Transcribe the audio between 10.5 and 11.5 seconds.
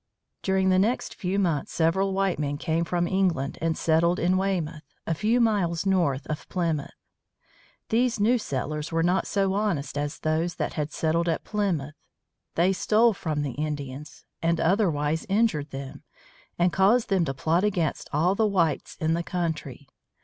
that had settled at